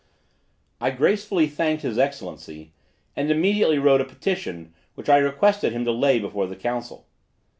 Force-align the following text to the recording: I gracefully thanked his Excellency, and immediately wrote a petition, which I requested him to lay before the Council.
I 0.79 0.89
gracefully 0.89 1.45
thanked 1.45 1.83
his 1.83 1.99
Excellency, 1.99 2.73
and 3.15 3.29
immediately 3.29 3.77
wrote 3.77 4.01
a 4.01 4.03
petition, 4.03 4.73
which 4.95 5.09
I 5.09 5.17
requested 5.19 5.73
him 5.73 5.85
to 5.85 5.91
lay 5.91 6.17
before 6.17 6.47
the 6.47 6.55
Council. 6.55 7.05